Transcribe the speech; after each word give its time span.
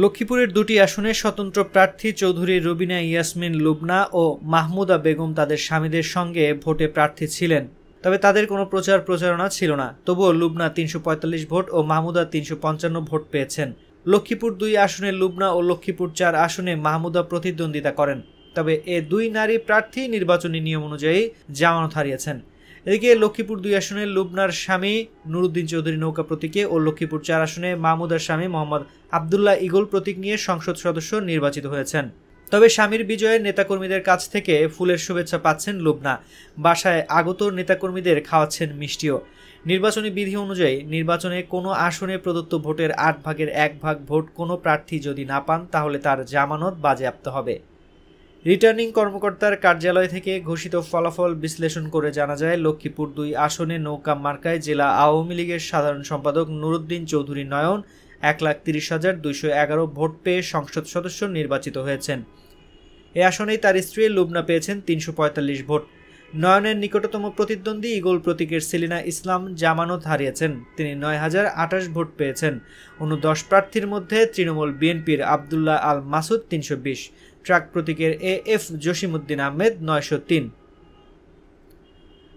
লক্ষ্মীপুরের 0.00 0.50
দুটি 0.56 0.74
আসনে 0.86 1.10
স্বতন্ত্র 1.22 1.60
প্রার্থী 1.74 2.08
চৌধুরী 2.20 2.56
রবিনা, 2.66 2.98
ইয়াসমিন 3.10 3.54
লুবনা 3.64 3.98
ও 4.20 4.22
মাহমুদা 4.54 4.96
বেগম 5.04 5.30
তাদের 5.38 5.60
স্বামীদের 5.66 6.06
সঙ্গে 6.14 6.44
ভোটে 6.64 6.86
প্রার্থী 6.94 7.26
ছিলেন। 7.36 7.64
তবে 8.04 8.16
তাদের 8.24 8.44
কোনো 8.52 8.64
প্রচার 8.72 8.98
প্রচারণা 9.08 9.46
ছিল 9.56 9.70
না। 9.82 9.88
তবুও 10.06 10.32
লুবনা 10.40 10.66
তিনশো 10.76 10.98
পঁয়তাল্লিশ 11.06 11.42
ভোট 11.52 11.66
ও 11.76 11.78
মাহমুদা 11.92 12.24
তিনশো 12.34 12.56
পঞ্চান্ন 12.64 12.96
ভোট 13.08 13.22
পেয়েছেন। 13.32 13.68
লক্ষ্মীপুর 14.06 14.50
দুই 14.60 14.72
আসনে 14.86 15.10
লুবনা 15.20 15.48
ও 15.56 15.58
লক্ষ্মীপুর 15.70 16.08
চার 16.18 16.34
আসনে 16.46 16.72
মাহমুদা 16.86 17.22
প্রতিদ্বন্দ্বিতা 17.30 17.92
করেন। 18.00 18.18
তবে 18.56 18.72
এ 18.94 18.96
দুই 19.12 19.24
নারী 19.38 19.54
প্রার্থী 19.68 20.00
নির্বাচনী 20.14 20.58
নিয়ম 20.66 20.82
অনুযায়ী 20.88 21.20
জামানত 21.58 21.92
হারিয়েছেন। 21.98 22.36
এদিকে 22.86 23.08
লক্ষ্মীপুর 23.22 23.56
দুই 23.64 23.74
আসনে 23.80 24.04
লুবনার 24.16 24.50
স্বামী 24.62 24.94
নুরুদ্দিন 25.32 25.66
চৌধুরী 25.72 25.98
নৌকা 26.04 26.24
প্রতীকে 26.28 26.62
ও 26.72 26.74
লক্ষ্মীপুর 26.86 27.20
চার 27.28 27.40
আসনে 27.46 27.70
মাহমুদার 27.84 28.24
স্বামী 28.26 28.46
মোহাম্মদ 28.54 28.82
আবদুল্লাহ 29.18 29.56
ইগল 29.66 29.84
প্রতীক 29.92 30.16
নিয়ে 30.24 30.36
সংসদ 30.48 30.76
সদস্য 30.84 31.10
নির্বাচিত 31.30 31.64
হয়েছেন। 31.72 32.04
তবে 32.52 32.66
স্বামীর 32.76 33.02
বিজয়ে 33.10 33.36
নেতাকর্মীদের 33.46 34.02
কাছ 34.08 34.20
থেকে 34.34 34.54
ফুলের 34.74 35.00
শুভেচ্ছা 35.06 35.38
পাচ্ছেন 35.44 35.74
লুবনা। 35.84 36.14
বাসায় 36.64 37.02
আগত 37.20 37.40
নেতাকর্মীদের 37.58 38.18
খাওয়াচ্ছেন 38.28 38.68
মিষ্টিও। 38.80 39.16
নির্বাচনী 39.70 40.08
বিধি 40.16 40.34
অনুযায়ী 40.44 40.76
নির্বাচনে 40.94 41.38
কোনো 41.54 41.70
আসনে 41.88 42.16
প্রদত্ত 42.24 42.52
ভোটের 42.64 42.90
আট 43.08 43.16
ভাগের 43.26 43.50
এক 43.66 43.72
ভাগ 43.84 43.96
ভোট 44.08 44.24
কোনো 44.38 44.54
প্রার্থী 44.64 44.96
যদি 45.06 45.22
না 45.32 45.38
পান, 45.46 45.60
তাহলে 45.74 45.98
তার 46.06 46.18
জামানত 46.32 46.74
বাজেয়াপ্ত 46.86 47.26
হবে। 47.36 47.54
রিটার্নিং 48.44 48.88
কর্মকর্তার 48.98 49.54
কার্যালয় 49.64 50.08
থেকে 50.14 50.32
ঘোষিত 50.40 50.74
ফলাফল 50.90 51.30
বিশ্লেষণ 51.44 51.84
করে 51.94 52.10
জানা 52.18 52.36
যায়, 52.42 52.56
লক্ষ্মীপুর 52.64 53.06
দুই 53.18 53.30
আসনে 53.46 53.76
নৌকা 53.86 54.14
মার্কায় 54.24 54.60
জেলা 54.66 54.86
আওয়ামী 55.04 55.34
লীগের 55.38 55.62
সাধারণ 55.70 56.02
সম্পাদক 56.10 56.46
নুরুদ্দিন 56.60 57.02
চৌধুরী 57.12 57.44
নয়ন 57.54 57.80
এক 58.22 58.38
লাখ 58.44 58.56
তিরিশ 58.66 58.86
হাজার 58.94 59.14
দুইশো 59.24 59.48
এগারো 59.62 59.84
ভোট 59.96 60.12
পেয়ে 60.24 60.42
সংসদ 60.52 60.84
সদস্য 60.94 61.20
নির্বাচিত 61.38 61.76
হয়েছেন। 61.86 62.18
এ 63.14 63.20
আসনেই 63.30 63.60
তার 63.64 63.76
স্ত্রী 63.86 64.02
লুবনা 64.16 64.42
পেয়েছেন 64.48 64.76
তিনশো 64.88 65.10
পঁয়তাল্লিশ 65.18 65.60
ভোট। 65.68 65.82
নয়নের 66.34 66.76
নিকটতম 66.82 67.24
প্রতিদ্বন্দ্বী 67.36 67.90
ইগল 67.98 68.18
প্রতীকের 68.24 68.62
সেলিনা 68.70 68.98
ইসলাম 69.12 69.42
জামানত 69.60 70.02
হারিয়েছেন। 70.10 70.52
তিনি 70.76 70.92
নয় 71.04 71.18
হাজার 71.24 71.46
আঠাশ 71.64 71.84
ভোট 71.94 72.08
পেয়েছেন। 72.18 72.54
অন্য 73.02 73.12
দশ 73.26 73.38
প্রার্থীর 73.48 73.86
মধ্যে 73.92 74.18
তৃণমূল 74.34 74.70
বিএনপির 74.80 75.20
আবদুল্লাহ 75.34 75.78
আল 75.88 75.98
মাসুদ 76.12 76.40
তিনশো 76.50 76.76
বিশ, 76.84 77.00
ট্রাক 77.44 77.62
প্রতীকের 77.72 78.12
এ 78.32 78.34
এফ 78.54 78.62
জসিমুদ্দিন 78.84 79.40
আহমেদ 79.46 79.72
নয়শো 79.88 80.18
তিন। 80.28 80.44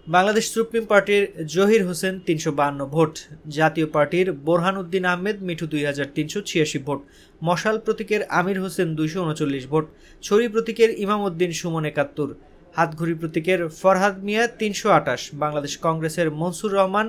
বাংলাদেশ 0.06 0.44
সুপ্রিম 0.54 0.84
পার্টির 0.90 1.24
জহির 1.54 1.82
হোসেন 1.88 2.14
তিনশো 2.26 2.50
বান্ন 2.60 2.80
ভোট। 2.94 3.14
জাতীয় 3.58 3.86
পার্টির 3.94 4.26
বোরহান 4.46 4.76
উদ্দিন 4.82 5.04
আহমেদ 5.12 5.36
মিঠু 5.46 5.66
দুই 5.72 5.82
হাজার 5.88 6.08
তিনশো 6.16 6.38
ছিয়াশি 6.48 6.78
ভোট। 6.86 7.00
মশাল 7.46 7.76
প্রতীকের 7.84 8.22
আমির 8.38 8.58
হোসেন 8.64 8.88
দুইশো 8.98 9.18
উনচল্লিশ 9.26 9.64
ভোট। 9.72 9.84
ছড়ি 10.22 10.46
প্রতীকের 10.54 10.90
ইমাম 11.04 11.20
উদ্দিন 11.28 11.50
সুমন 11.60 11.84
একাত্তর। 11.92 12.30
হাতঘড়ি 12.76 13.14
প্রতীকের 13.20 13.60
ফরহাদ 13.80 14.14
মিয়া 14.26 14.44
তিনশো 14.60 14.88
আটাশ, 14.98 15.20
বাংলাদেশ 15.42 15.74
কংগ্রেসের 15.86 16.28
মনসুর 16.40 16.72
রহমান 16.78 17.06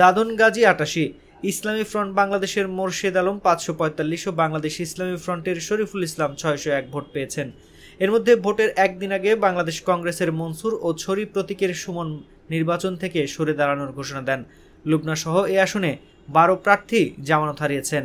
দাদন 0.00 0.28
গাজী 0.40 0.62
আটাশি, 0.72 1.04
ইসলামী 1.50 1.84
ফ্রন্ট 1.90 2.10
বাংলাদেশের 2.20 2.66
মোর্শেদ 2.78 3.16
আলম 3.20 3.36
পাঁচশো 3.46 3.72
পঁয়তাল্লিশ 3.80 4.22
ও 4.28 4.32
বাংলাদেশ 4.42 4.74
ইসলামী 4.86 5.16
ফ্রন্টের 5.24 5.58
শরীফুল 5.68 6.02
ইসলাম 6.08 6.30
ছয়শো 6.40 6.70
এক 6.78 6.84
ভোট 6.92 7.06
পেয়েছেন। 7.14 7.48
এর 8.00 8.10
মধ্যে 8.14 8.32
ভোটের 8.44 8.70
একদিন 8.86 9.10
আগে 9.18 9.30
বাংলাদেশ 9.46 9.76
কংগ্রেসের 9.88 10.30
মনসুর 10.40 10.72
ও 10.86 10.88
ছড়ি 11.02 11.24
প্রতীকের 11.34 11.72
সুমন 11.82 12.08
নির্বাচন 12.54 12.92
থেকে 13.02 13.20
সরে 13.34 13.54
দাঁড়ানোর 13.58 13.90
ঘোষণা 13.98 14.22
দেন। 14.28 14.40
লুবনা 14.84 15.14
সহ 15.22 15.34
এ 15.54 15.56
আসনে 15.66 15.92
বারো 16.28 16.54
প্রার্থী 16.64 17.00
জামানত 17.28 17.58
হারিয়েছেন। 17.62 18.04